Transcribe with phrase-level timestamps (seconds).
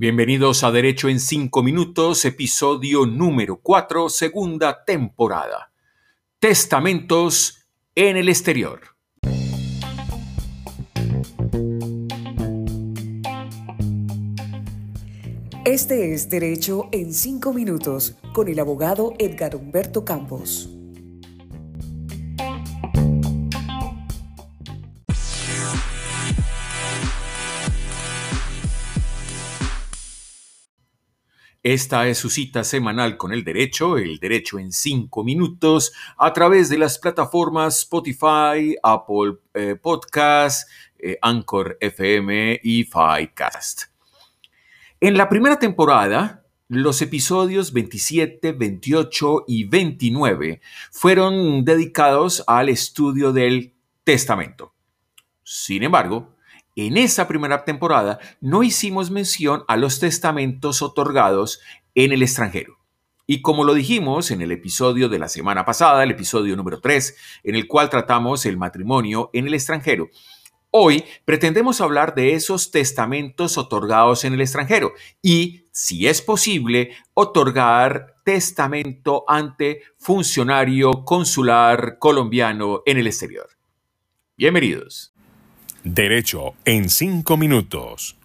[0.00, 5.72] Bienvenidos a Derecho en 5 Minutos, episodio número 4, segunda temporada.
[6.38, 8.80] Testamentos en el exterior.
[15.64, 20.77] Este es Derecho en 5 Minutos con el abogado Edgar Humberto Campos.
[31.62, 36.68] Esta es su cita semanal con el derecho, el derecho en cinco minutos, a través
[36.68, 43.86] de las plataformas Spotify, Apple eh, Podcast, eh, Anchor FM y Ficast.
[45.00, 50.60] En la primera temporada, los episodios 27, 28 y 29
[50.92, 54.74] fueron dedicados al estudio del testamento.
[55.42, 56.36] Sin embargo,
[56.86, 61.60] en esa primera temporada no hicimos mención a los testamentos otorgados
[61.96, 62.78] en el extranjero.
[63.26, 67.16] Y como lo dijimos en el episodio de la semana pasada, el episodio número 3,
[67.42, 70.08] en el cual tratamos el matrimonio en el extranjero,
[70.70, 78.14] hoy pretendemos hablar de esos testamentos otorgados en el extranjero y, si es posible, otorgar
[78.24, 83.48] testamento ante funcionario consular colombiano en el exterior.
[84.36, 85.12] Bienvenidos.
[85.84, 88.16] Derecho en 5 minutos.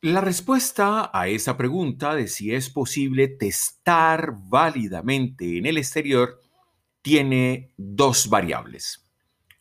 [0.00, 6.40] La respuesta a esa pregunta de si es posible testar válidamente en el exterior
[7.00, 9.08] tiene dos variables.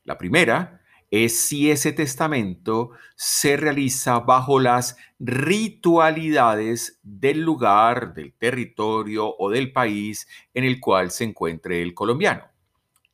[0.03, 0.81] La primera
[1.11, 9.71] es si ese testamento se realiza bajo las ritualidades del lugar, del territorio o del
[9.71, 12.56] país en el cual se encuentre el colombiano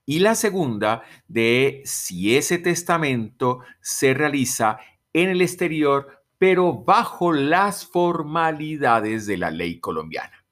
[0.06, 4.80] y la segunda de si ese testamento se realiza
[5.14, 10.44] en el exterior, pero bajo las formalidades de la ley colombiana.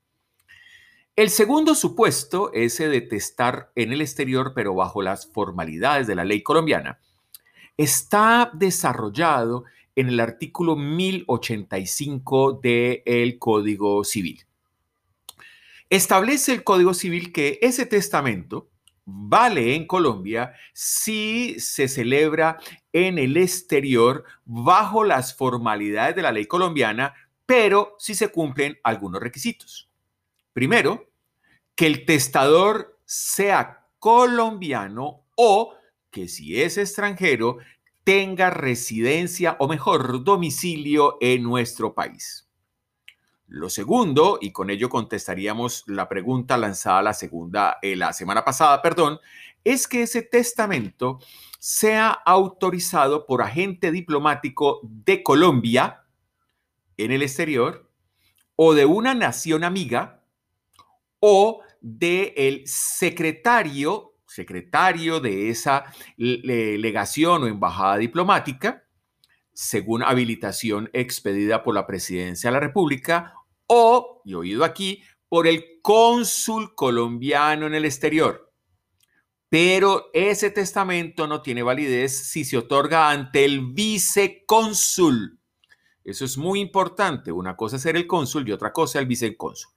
[1.16, 6.24] El segundo supuesto, ese de testar en el exterior, pero bajo las formalidades de la
[6.24, 7.00] ley colombiana,
[7.75, 9.66] está desarrollado
[9.96, 14.46] en el artículo 1085 del Código Civil.
[15.90, 18.71] Establece el Código Civil que ese testamento
[19.06, 22.59] vale en Colombia si se celebra
[22.94, 27.13] en el exterior bajo las formalidades de la ley colombiana,
[27.45, 29.89] pero si se cumplen algunos requisitos.
[30.53, 31.09] Primero,
[31.75, 35.73] que el testador sea colombiano o
[36.09, 37.57] que si es extranjero
[38.03, 42.50] tenga residencia o mejor domicilio en nuestro país.
[43.51, 48.81] Lo segundo, y con ello contestaríamos la pregunta lanzada la segunda, eh, la semana pasada,
[48.81, 49.19] perdón,
[49.66, 51.19] es que ese testamento
[51.59, 56.06] sea autorizado por agente diplomático de Colombia
[56.95, 57.91] en el exterior
[58.56, 60.23] o de una nación amiga
[61.19, 65.83] o de el secretario, secretario de esa
[66.16, 68.85] legación o embajada diplomática,
[69.51, 73.35] según habilitación expedida por la Presidencia de la República
[73.74, 78.52] o, y oído aquí, por el cónsul colombiano en el exterior.
[79.48, 85.40] Pero ese testamento no tiene validez si se otorga ante el vicecónsul.
[86.04, 87.31] Eso es muy importante.
[87.31, 89.72] Una cosa es ser el cónsul y otra cosa el vicecónsul.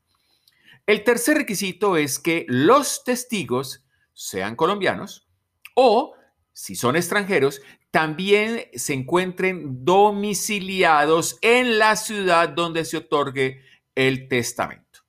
[0.87, 5.29] El tercer requisito es que los testigos sean colombianos
[5.77, 6.15] o,
[6.53, 7.63] si son extranjeros,
[7.93, 13.63] también se encuentren domiciliados en la ciudad donde se otorgue
[13.95, 15.01] el testamento.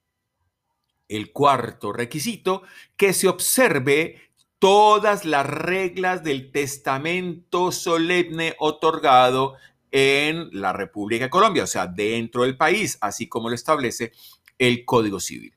[1.08, 2.64] El cuarto requisito,
[2.98, 4.22] que se observe
[4.60, 9.56] todas las reglas del testamento solemne otorgado
[9.92, 14.12] en la República de Colombia, o sea, dentro del país, así como lo establece
[14.58, 15.54] el Código Civil.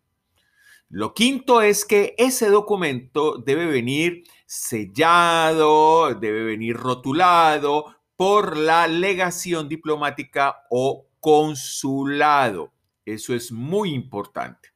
[0.90, 9.68] Lo quinto es que ese documento debe venir sellado, debe venir rotulado por la legación
[9.68, 12.72] diplomática o consulado.
[13.14, 14.70] Eso es muy importante.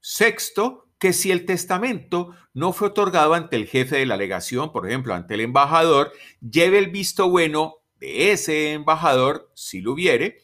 [0.00, 4.86] Sexto, que si el testamento no fue otorgado ante el jefe de la legación, por
[4.86, 10.38] ejemplo, ante el embajador, lleve el visto bueno de ese embajador, si lo hubiere,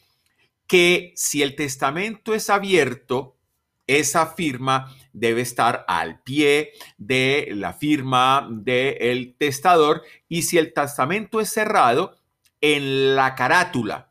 [0.65, 3.37] que si el testamento es abierto,
[3.85, 11.39] esa firma debe estar al pie de la firma del testador y si el testamento
[11.39, 12.17] es cerrado,
[12.59, 14.07] en la carátula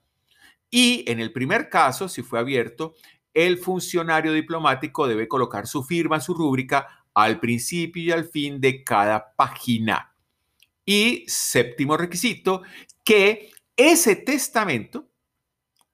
[0.70, 2.94] y en el primer caso, si fue abierto,
[3.34, 8.82] el funcionario diplomático debe colocar su firma, su rúbrica al principio y al fin de
[8.82, 10.14] cada página.
[10.84, 12.62] Y séptimo requisito,
[13.04, 15.08] que ese testamento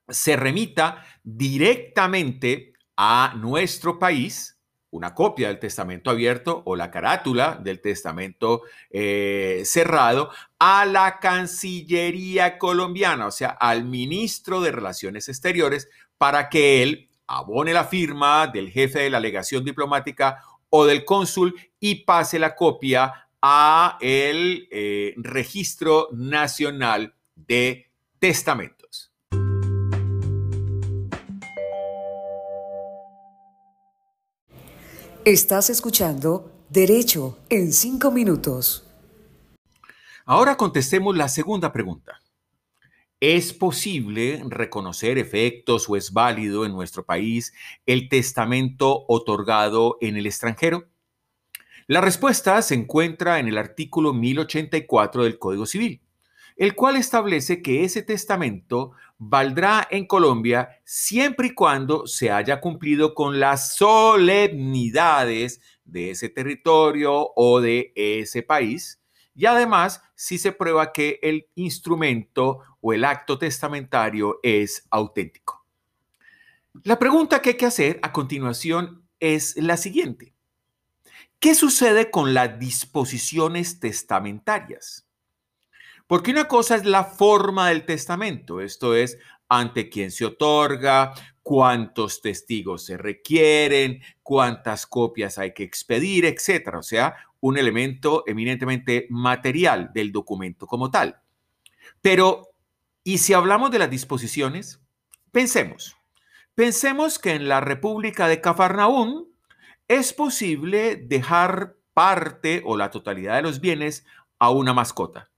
[0.09, 4.52] se remita directamente a nuestro país,
[4.93, 12.59] una copia del testamento abierto o la carátula del testamento eh, cerrado, a la Cancillería
[12.59, 18.71] colombiana, o sea, al ministro de Relaciones Exteriores, para que él abone la firma del
[18.71, 25.15] jefe de la legación diplomática o del cónsul y pase la copia a el eh,
[25.17, 28.82] Registro Nacional de Testamentos.
[35.25, 38.91] Estás escuchando Derecho en 5 minutos.
[40.25, 42.21] Ahora contestemos la segunda pregunta.
[43.21, 47.53] ¿Es posible reconocer efectos o es válido en nuestro país
[47.87, 50.89] el testamento otorgado en el extranjero?
[51.87, 56.01] La respuesta se encuentra en el artículo 1084 del Código Civil,
[56.57, 58.91] el cual establece que ese testamento
[59.25, 67.31] valdrá en Colombia siempre y cuando se haya cumplido con las solemnidades de ese territorio
[67.37, 69.01] o de ese país
[69.35, 75.65] y además si se prueba que el instrumento o el acto testamentario es auténtico.
[76.83, 80.35] La pregunta que hay que hacer a continuación es la siguiente.
[81.39, 85.07] ¿Qué sucede con las disposiciones testamentarias?
[86.07, 89.19] Porque una cosa es la forma del testamento, esto es,
[89.49, 91.13] ante quién se otorga,
[91.43, 96.79] cuántos testigos se requieren, cuántas copias hay que expedir, etcétera.
[96.79, 101.21] O sea, un elemento eminentemente material del documento como tal.
[102.01, 102.55] Pero,
[103.05, 104.81] ¿y si hablamos de las disposiciones?
[105.33, 105.97] Pensemos.
[106.55, 109.29] Pensemos que en la República de Cafarnaún
[109.89, 114.07] es posible dejar parte o la totalidad de los bienes
[114.39, 115.32] a una mascota.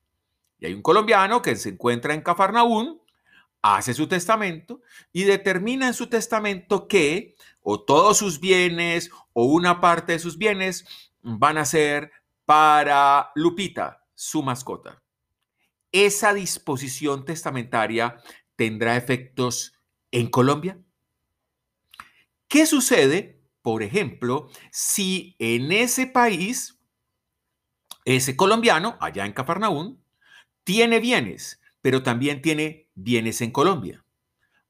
[0.67, 3.01] Hay un colombiano que se encuentra en Cafarnaún,
[3.63, 4.83] hace su testamento
[5.13, 10.37] y determina en su testamento que o todos sus bienes o una parte de sus
[10.37, 10.85] bienes
[11.23, 12.13] van a ser
[12.45, 15.03] para Lupita, su mascota.
[15.93, 18.21] ¿Esa disposición testamentaria
[18.57, 19.73] tendrá efectos
[20.11, 20.79] en Colombia?
[22.49, 26.79] ¿Qué sucede, por ejemplo, si en ese país,
[28.05, 30.04] ese colombiano, allá en Cafarnaún,
[30.65, 34.05] tiene bienes, pero también tiene bienes en Colombia?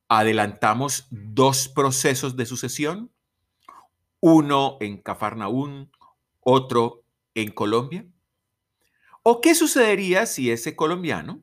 [0.09, 3.11] Adelantamos dos procesos de sucesión,
[4.21, 5.91] uno en Cafarnaún,
[6.41, 7.05] otro
[7.35, 8.07] en Colombia?
[9.23, 11.43] ¿O qué sucedería si ese colombiano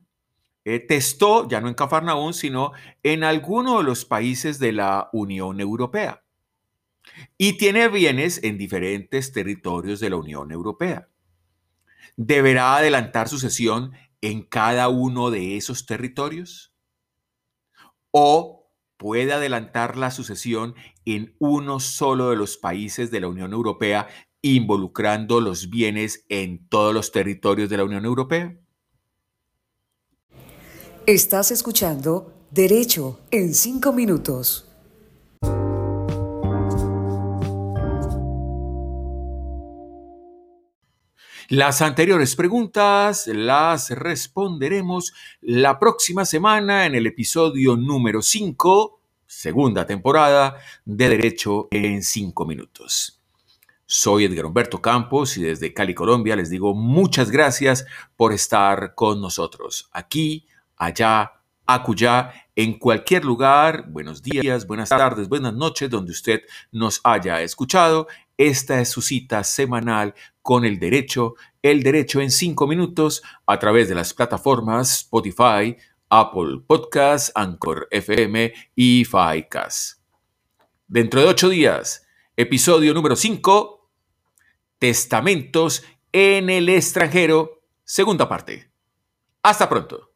[0.64, 2.72] eh, testó, ya no en Cafarnaún, sino
[3.02, 6.24] en alguno de los países de la Unión Europea?
[7.36, 11.08] Y tiene bienes en diferentes territorios de la Unión Europea.
[12.16, 16.74] ¿Deberá adelantar sucesión en cada uno de esos territorios?
[18.10, 20.74] ¿O puede adelantar la sucesión
[21.04, 24.08] en uno solo de los países de la Unión Europea
[24.40, 28.56] involucrando los bienes en todos los territorios de la Unión Europea?
[31.06, 34.71] Estás escuchando Derecho en 5 minutos.
[41.54, 45.12] Las anteriores preguntas las responderemos
[45.42, 53.20] la próxima semana en el episodio número 5, segunda temporada de Derecho en 5 minutos.
[53.84, 57.84] Soy Edgar Humberto Campos y desde Cali, Colombia, les digo muchas gracias
[58.16, 59.90] por estar con nosotros.
[59.92, 60.46] Aquí,
[60.78, 61.32] allá,
[61.66, 63.90] acullá, en cualquier lugar.
[63.90, 68.08] Buenos días, buenas tardes, buenas noches, donde usted nos haya escuchado.
[68.44, 73.88] Esta es su cita semanal con el derecho, el derecho en cinco minutos a través
[73.88, 75.76] de las plataformas Spotify,
[76.08, 80.02] Apple Podcasts, Anchor FM y FICAS.
[80.88, 82.04] Dentro de ocho días,
[82.36, 83.88] episodio número 5
[84.80, 88.72] Testamentos en el extranjero, segunda parte.
[89.44, 90.11] Hasta pronto.